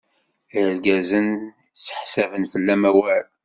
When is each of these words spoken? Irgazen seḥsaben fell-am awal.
Irgazen 0.61 1.29
seḥsaben 1.85 2.43
fell-am 2.53 2.83
awal. 2.89 3.25